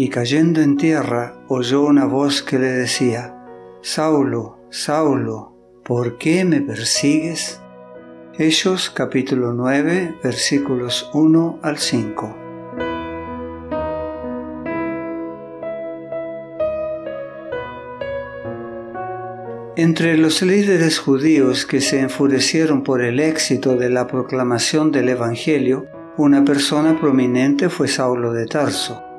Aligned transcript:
y 0.00 0.08
cayendo 0.08 0.62
en 0.62 0.78
tierra 0.78 1.34
oyó 1.46 1.82
una 1.82 2.06
voz 2.06 2.42
que 2.42 2.58
le 2.58 2.68
decía, 2.68 3.36
Saulo, 3.82 4.56
Saulo, 4.70 5.54
¿por 5.84 6.16
qué 6.16 6.46
me 6.46 6.62
persigues? 6.62 7.60
Hechos 8.38 8.88
capítulo 8.88 9.52
9 9.52 10.14
versículos 10.24 11.10
1 11.12 11.58
al 11.62 11.76
5. 11.76 12.36
Entre 19.76 20.16
los 20.16 20.40
líderes 20.40 20.98
judíos 20.98 21.66
que 21.66 21.82
se 21.82 22.00
enfurecieron 22.00 22.84
por 22.84 23.02
el 23.02 23.20
éxito 23.20 23.76
de 23.76 23.90
la 23.90 24.06
proclamación 24.06 24.92
del 24.92 25.10
Evangelio, 25.10 25.88
una 26.16 26.42
persona 26.42 26.98
prominente 26.98 27.68
fue 27.68 27.86
Saulo 27.86 28.32
de 28.32 28.46
Tarso. 28.46 29.09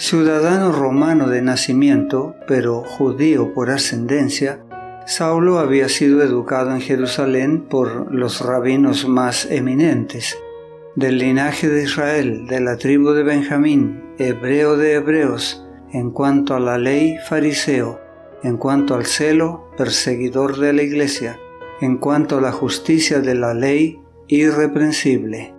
Ciudadano 0.00 0.70
romano 0.70 1.28
de 1.28 1.42
nacimiento, 1.42 2.36
pero 2.46 2.84
judío 2.84 3.52
por 3.52 3.68
ascendencia, 3.68 4.64
Saulo 5.06 5.58
había 5.58 5.88
sido 5.88 6.22
educado 6.22 6.70
en 6.70 6.80
Jerusalén 6.80 7.62
por 7.62 8.14
los 8.14 8.40
rabinos 8.40 9.08
más 9.08 9.46
eminentes. 9.50 10.38
Del 10.94 11.18
linaje 11.18 11.68
de 11.68 11.82
Israel, 11.82 12.46
de 12.46 12.60
la 12.60 12.76
tribu 12.76 13.10
de 13.10 13.24
Benjamín, 13.24 14.14
hebreo 14.18 14.76
de 14.76 14.94
hebreos, 14.94 15.66
en 15.92 16.12
cuanto 16.12 16.54
a 16.54 16.60
la 16.60 16.78
ley, 16.78 17.16
fariseo, 17.28 18.00
en 18.44 18.56
cuanto 18.56 18.94
al 18.94 19.04
celo, 19.04 19.68
perseguidor 19.76 20.58
de 20.58 20.74
la 20.74 20.82
iglesia, 20.84 21.40
en 21.80 21.98
cuanto 21.98 22.38
a 22.38 22.40
la 22.40 22.52
justicia 22.52 23.18
de 23.18 23.34
la 23.34 23.52
ley, 23.52 24.00
irreprensible. 24.28 25.57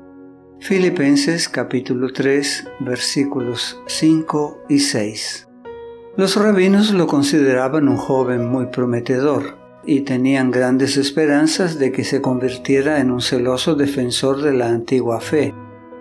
Filipenses 0.61 1.47
capítulo 1.47 2.11
3 2.11 2.67
versículos 2.81 3.81
5 3.87 4.65
y 4.67 4.79
6. 4.79 5.47
Los 6.17 6.35
rabinos 6.35 6.91
lo 6.91 7.07
consideraban 7.07 7.87
un 7.87 7.95
joven 7.95 8.45
muy 8.45 8.65
prometedor 8.65 9.57
y 9.85 10.01
tenían 10.01 10.51
grandes 10.51 10.97
esperanzas 10.97 11.79
de 11.79 11.93
que 11.93 12.03
se 12.03 12.21
convirtiera 12.21 12.99
en 12.99 13.09
un 13.09 13.21
celoso 13.21 13.75
defensor 13.75 14.41
de 14.41 14.53
la 14.53 14.67
antigua 14.67 15.21
fe. 15.21 15.55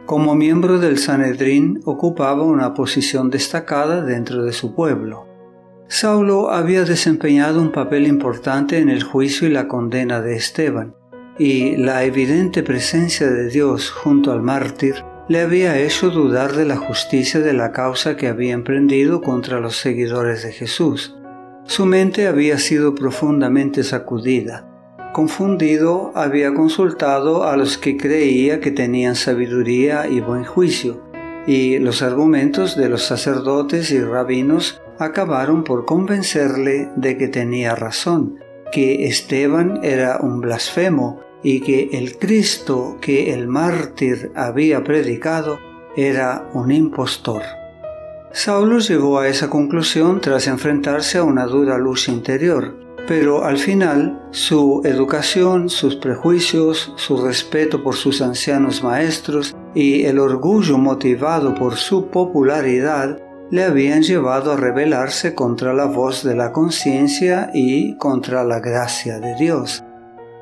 Como 0.06 0.34
miembro 0.34 0.80
del 0.80 0.98
Sanedrín 0.98 1.80
ocupaba 1.84 2.42
una 2.42 2.74
posición 2.74 3.30
destacada 3.30 4.02
dentro 4.02 4.44
de 4.44 4.52
su 4.52 4.74
pueblo. 4.74 5.26
Saulo 5.86 6.50
había 6.50 6.84
desempeñado 6.84 7.62
un 7.62 7.70
papel 7.70 8.08
importante 8.08 8.78
en 8.78 8.88
el 8.90 9.04
juicio 9.04 9.46
y 9.46 9.52
la 9.52 9.68
condena 9.68 10.20
de 10.20 10.34
Esteban, 10.34 10.97
y 11.38 11.76
la 11.76 12.04
evidente 12.04 12.62
presencia 12.62 13.28
de 13.30 13.48
Dios 13.48 13.90
junto 13.90 14.32
al 14.32 14.42
mártir 14.42 15.04
le 15.28 15.40
había 15.40 15.78
hecho 15.78 16.10
dudar 16.10 16.54
de 16.54 16.64
la 16.64 16.76
justicia 16.76 17.40
de 17.40 17.52
la 17.52 17.70
causa 17.70 18.16
que 18.16 18.28
había 18.28 18.54
emprendido 18.54 19.20
contra 19.20 19.60
los 19.60 19.76
seguidores 19.76 20.42
de 20.42 20.52
Jesús. 20.52 21.14
Su 21.64 21.84
mente 21.84 22.26
había 22.26 22.58
sido 22.58 22.94
profundamente 22.94 23.84
sacudida. 23.84 24.66
Confundido, 25.12 26.12
había 26.14 26.54
consultado 26.54 27.44
a 27.44 27.56
los 27.56 27.76
que 27.76 27.96
creía 27.96 28.60
que 28.60 28.70
tenían 28.70 29.16
sabiduría 29.16 30.08
y 30.08 30.20
buen 30.20 30.44
juicio, 30.44 31.02
y 31.46 31.78
los 31.78 32.02
argumentos 32.02 32.76
de 32.76 32.88
los 32.88 33.04
sacerdotes 33.04 33.90
y 33.90 34.00
rabinos 34.00 34.80
acabaron 34.98 35.62
por 35.62 35.84
convencerle 35.84 36.90
de 36.96 37.16
que 37.18 37.28
tenía 37.28 37.74
razón, 37.74 38.38
que 38.72 39.06
Esteban 39.06 39.80
era 39.82 40.18
un 40.20 40.40
blasfemo 40.40 41.27
y 41.42 41.60
que 41.60 41.90
el 41.92 42.18
Cristo 42.18 42.98
que 43.00 43.32
el 43.32 43.48
mártir 43.48 44.32
había 44.34 44.82
predicado 44.84 45.58
era 45.96 46.48
un 46.54 46.70
impostor. 46.72 47.42
Saulo 48.32 48.78
llegó 48.78 49.18
a 49.18 49.28
esa 49.28 49.48
conclusión 49.48 50.20
tras 50.20 50.46
enfrentarse 50.46 51.18
a 51.18 51.24
una 51.24 51.46
dura 51.46 51.78
luz 51.78 52.08
interior, 52.08 52.78
pero 53.08 53.44
al 53.44 53.56
final 53.56 54.20
su 54.30 54.82
educación, 54.84 55.70
sus 55.70 55.96
prejuicios, 55.96 56.92
su 56.96 57.24
respeto 57.24 57.82
por 57.82 57.94
sus 57.94 58.20
ancianos 58.20 58.84
maestros 58.84 59.56
y 59.74 60.04
el 60.04 60.18
orgullo 60.18 60.76
motivado 60.76 61.54
por 61.54 61.76
su 61.76 62.08
popularidad 62.08 63.18
le 63.50 63.64
habían 63.64 64.02
llevado 64.02 64.52
a 64.52 64.56
rebelarse 64.56 65.34
contra 65.34 65.72
la 65.72 65.86
voz 65.86 66.22
de 66.22 66.34
la 66.34 66.52
conciencia 66.52 67.50
y 67.54 67.96
contra 67.96 68.44
la 68.44 68.60
gracia 68.60 69.18
de 69.20 69.34
Dios. 69.36 69.82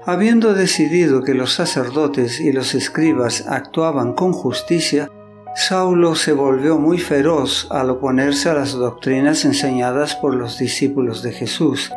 Habiendo 0.08 0.54
decidido 0.54 1.24
que 1.24 1.34
los 1.34 1.54
sacerdotes 1.54 2.38
y 2.38 2.52
los 2.52 2.76
escribas 2.76 3.44
actuaban 3.48 4.12
con 4.12 4.32
justicia, 4.32 5.10
Saulo 5.56 6.14
se 6.14 6.32
volvió 6.32 6.78
muy 6.78 6.98
feroz 6.98 7.66
al 7.72 7.90
oponerse 7.90 8.48
a 8.48 8.54
las 8.54 8.70
doctrinas 8.70 9.44
enseñadas 9.44 10.14
por 10.14 10.32
los 10.36 10.58
discípulos 10.58 11.24
de 11.24 11.32
Jesús. 11.32 11.90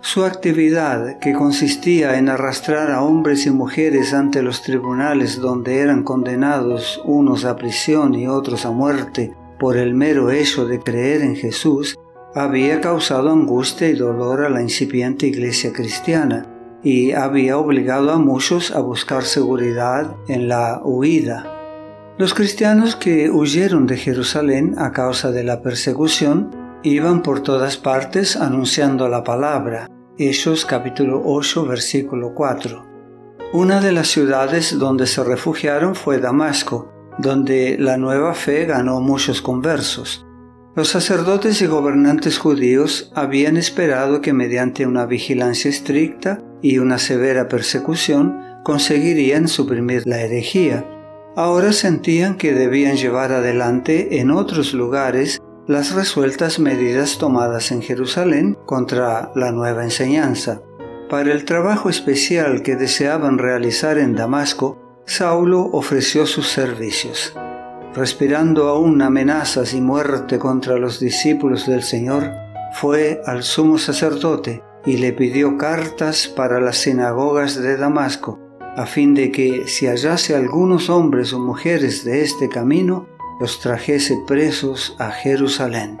Su 0.00 0.24
actividad, 0.24 1.20
que 1.20 1.34
consistía 1.34 2.18
en 2.18 2.28
arrastrar 2.28 2.90
a 2.90 3.02
hombres 3.02 3.46
y 3.46 3.52
mujeres 3.52 4.12
ante 4.12 4.42
los 4.42 4.62
tribunales 4.62 5.40
donde 5.40 5.78
eran 5.78 6.02
condenados 6.02 7.00
unos 7.04 7.44
a 7.44 7.54
prisión 7.54 8.16
y 8.16 8.26
otros 8.26 8.66
a 8.66 8.72
muerte 8.72 9.32
por 9.60 9.76
el 9.76 9.94
mero 9.94 10.32
hecho 10.32 10.66
de 10.66 10.80
creer 10.80 11.22
en 11.22 11.36
Jesús, 11.36 11.96
había 12.34 12.80
causado 12.80 13.30
angustia 13.30 13.88
y 13.88 13.94
dolor 13.94 14.44
a 14.44 14.48
la 14.48 14.62
incipiente 14.62 15.28
iglesia 15.28 15.72
cristiana 15.72 16.54
y 16.86 17.14
había 17.14 17.58
obligado 17.58 18.12
a 18.12 18.18
muchos 18.18 18.70
a 18.70 18.78
buscar 18.78 19.24
seguridad 19.24 20.14
en 20.28 20.46
la 20.46 20.80
huida. 20.84 21.52
Los 22.16 22.32
cristianos 22.32 22.94
que 22.94 23.28
huyeron 23.28 23.88
de 23.88 23.96
Jerusalén 23.96 24.76
a 24.78 24.92
causa 24.92 25.32
de 25.32 25.42
la 25.42 25.62
persecución 25.62 26.52
iban 26.84 27.22
por 27.22 27.40
todas 27.40 27.76
partes 27.76 28.36
anunciando 28.36 29.08
la 29.08 29.24
palabra. 29.24 29.88
Hechos 30.16 30.64
capítulo 30.64 31.22
8 31.24 31.66
versículo 31.66 32.34
4. 32.34 32.86
Una 33.52 33.80
de 33.80 33.90
las 33.90 34.06
ciudades 34.06 34.78
donde 34.78 35.08
se 35.08 35.24
refugiaron 35.24 35.96
fue 35.96 36.20
Damasco, 36.20 36.92
donde 37.18 37.76
la 37.80 37.96
nueva 37.96 38.32
fe 38.32 38.64
ganó 38.64 39.00
muchos 39.00 39.42
conversos. 39.42 40.25
Los 40.76 40.88
sacerdotes 40.88 41.62
y 41.62 41.66
gobernantes 41.66 42.36
judíos 42.36 43.10
habían 43.14 43.56
esperado 43.56 44.20
que 44.20 44.34
mediante 44.34 44.86
una 44.86 45.06
vigilancia 45.06 45.70
estricta 45.70 46.38
y 46.60 46.76
una 46.76 46.98
severa 46.98 47.48
persecución 47.48 48.38
conseguirían 48.62 49.48
suprimir 49.48 50.02
la 50.04 50.20
herejía. 50.20 50.84
Ahora 51.34 51.72
sentían 51.72 52.36
que 52.36 52.52
debían 52.52 52.96
llevar 52.96 53.32
adelante 53.32 54.20
en 54.20 54.30
otros 54.30 54.74
lugares 54.74 55.40
las 55.66 55.94
resueltas 55.94 56.58
medidas 56.58 57.16
tomadas 57.16 57.72
en 57.72 57.80
Jerusalén 57.80 58.58
contra 58.66 59.32
la 59.34 59.52
nueva 59.52 59.82
enseñanza. 59.82 60.60
Para 61.08 61.32
el 61.32 61.46
trabajo 61.46 61.88
especial 61.88 62.62
que 62.62 62.76
deseaban 62.76 63.38
realizar 63.38 63.96
en 63.96 64.14
Damasco, 64.14 65.02
Saulo 65.06 65.70
ofreció 65.72 66.26
sus 66.26 66.48
servicios. 66.48 67.32
Respirando 67.96 68.68
aún 68.68 69.00
amenazas 69.00 69.72
y 69.72 69.80
muerte 69.80 70.38
contra 70.38 70.76
los 70.76 71.00
discípulos 71.00 71.66
del 71.66 71.82
Señor, 71.82 72.30
fue 72.74 73.22
al 73.24 73.42
sumo 73.42 73.78
sacerdote 73.78 74.62
y 74.84 74.98
le 74.98 75.14
pidió 75.14 75.56
cartas 75.56 76.28
para 76.28 76.60
las 76.60 76.76
sinagogas 76.76 77.56
de 77.56 77.78
Damasco, 77.78 78.38
a 78.76 78.84
fin 78.84 79.14
de 79.14 79.32
que 79.32 79.66
si 79.66 79.86
hallase 79.86 80.36
algunos 80.36 80.90
hombres 80.90 81.32
o 81.32 81.38
mujeres 81.38 82.04
de 82.04 82.20
este 82.20 82.50
camino, 82.50 83.08
los 83.40 83.60
trajese 83.60 84.18
presos 84.26 84.94
a 84.98 85.10
Jerusalén. 85.10 85.98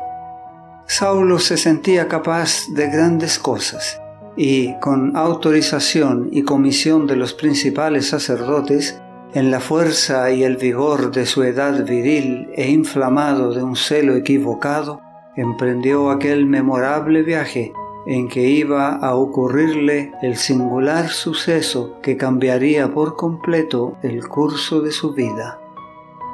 Saulo 0.86 1.38
se 1.38 1.56
sentía 1.56 2.08
capaz 2.08 2.66
de 2.74 2.90
grandes 2.90 3.38
cosas, 3.38 3.98
y 4.36 4.78
con 4.80 5.16
autorización 5.16 6.28
y 6.30 6.42
comisión 6.42 7.06
de 7.06 7.16
los 7.16 7.32
principales 7.32 8.06
sacerdotes, 8.10 9.00
en 9.36 9.50
la 9.50 9.60
fuerza 9.60 10.30
y 10.30 10.44
el 10.44 10.56
vigor 10.56 11.10
de 11.10 11.26
su 11.26 11.42
edad 11.42 11.84
viril 11.84 12.48
e 12.54 12.70
inflamado 12.70 13.52
de 13.52 13.62
un 13.62 13.76
celo 13.76 14.16
equivocado, 14.16 15.02
emprendió 15.36 16.10
aquel 16.10 16.46
memorable 16.46 17.22
viaje 17.22 17.70
en 18.06 18.28
que 18.28 18.48
iba 18.48 18.94
a 18.94 19.14
ocurrirle 19.14 20.10
el 20.22 20.36
singular 20.36 21.10
suceso 21.10 22.00
que 22.00 22.16
cambiaría 22.16 22.94
por 22.94 23.14
completo 23.16 23.98
el 24.02 24.26
curso 24.26 24.80
de 24.80 24.90
su 24.90 25.12
vida. 25.12 25.60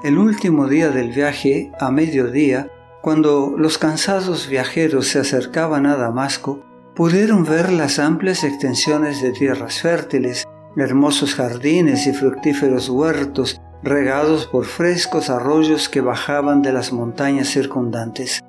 El 0.05 0.17
último 0.17 0.69
día 0.69 0.91
del 0.91 1.11
viaje, 1.11 1.73
a 1.81 1.91
mediodía, 1.91 2.71
Cuando 3.01 3.55
los 3.59 3.79
cansados 3.79 4.47
viajeros 4.47 5.09
se 5.09 5.19
acercaban 5.19 5.87
a 5.87 5.97
Damasco, 5.97 6.61
pudieron 6.95 7.43
ver 7.45 7.73
las 7.73 7.99
amplias 7.99 8.45
extensiones 8.45 9.21
de 9.21 9.33
tierras 9.33 9.81
fértiles, 9.81 10.47
hermosos 10.77 11.35
jardines 11.35 12.07
y 12.07 12.13
fructíferos 12.13 12.89
huertos 12.89 13.61
regados 13.83 14.47
por 14.47 14.65
frescos 14.65 15.29
arroyos 15.29 15.89
que 15.89 16.01
bajaban 16.01 16.63
de 16.63 16.73
las 16.73 16.93
montañas 16.93 17.49
circundantes. 17.49 18.41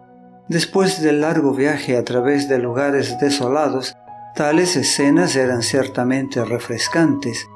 Después 0.48 1.02
del 1.02 1.22
largo 1.22 1.54
viaje 1.54 1.98
a 1.98 2.04
través 2.04 2.48
de 2.50 2.60
lugares 2.60 3.18
desolados, 3.20 3.96
tales 4.36 4.76
escenas 4.76 5.36
eran 5.36 5.64
ciertamente 5.64 6.44
refrescantes. 6.44 7.48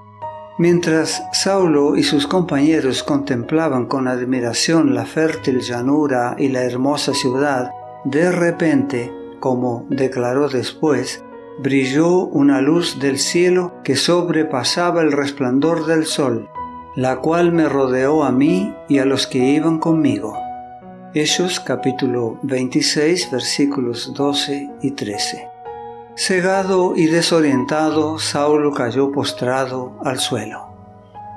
Mientras 0.58 1.24
Saulo 1.34 1.96
y 1.96 2.04
sus 2.04 2.26
compañeros 2.26 3.04
contemplaban 3.04 3.86
con 3.86 4.08
admiración 4.08 4.96
la 4.96 5.06
fértil 5.06 5.60
llanura 5.60 6.36
y 6.40 6.48
la 6.48 6.64
hermosa 6.64 7.14
ciudad, 7.14 7.72
de 8.06 8.32
repente, 8.32 9.14
como 9.40 9.86
declaró 9.90 10.50
después, 10.50 11.24
brilló 11.60 12.26
una 12.26 12.62
luz 12.62 13.00
del 13.00 13.18
cielo 13.18 13.74
que 13.84 13.96
sobrepasaba 13.96 15.02
el 15.02 15.12
resplandor 15.12 15.88
del 15.88 16.06
sol, 16.06 16.50
la 16.96 17.18
cual 17.18 17.52
me 17.52 17.68
rodeó 17.68 18.24
a 18.24 18.32
mí 18.32 18.76
y 18.88 19.00
a 19.00 19.06
los 19.06 19.26
que 19.26 19.40
iban 19.40 19.80
conmigo. 19.80 20.38
Hechos 21.14 21.60
capítulo 21.60 22.40
26 22.44 23.32
versículos 23.32 24.14
12 24.14 24.70
y 24.82 24.92
13. 24.92 25.50
Cegado 26.16 26.96
y 26.96 27.08
desorientado, 27.08 28.20
Saulo 28.20 28.72
cayó 28.72 29.12
postrado 29.12 29.98
al 30.04 30.20
suelo. 30.20 30.68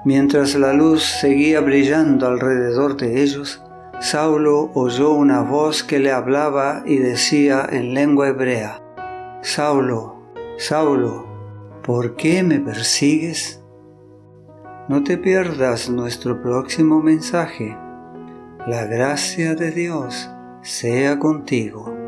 Mientras 0.04 0.54
la 0.54 0.72
luz 0.72 1.02
seguía 1.02 1.60
brillando 1.60 2.26
alrededor 2.26 2.96
de 2.96 3.22
ellos, 3.22 3.62
Saulo 4.00 4.70
oyó 4.74 5.12
una 5.12 5.42
voz 5.42 5.82
que 5.82 5.98
le 5.98 6.10
hablaba 6.10 6.82
y 6.86 6.96
decía 6.96 7.66
en 7.70 7.92
lengua 7.92 8.28
hebrea, 8.28 8.80
Saulo, 9.42 10.16
Saulo, 10.58 11.26
¿por 11.82 12.14
qué 12.14 12.42
me 12.42 12.60
persigues? 12.60 13.64
No 14.86 15.02
te 15.02 15.16
pierdas 15.16 15.88
nuestro 15.88 16.42
próximo 16.42 17.00
mensaje. 17.00 17.74
La 18.66 18.84
gracia 18.84 19.54
de 19.54 19.70
Dios 19.70 20.28
sea 20.60 21.18
contigo. 21.18 21.99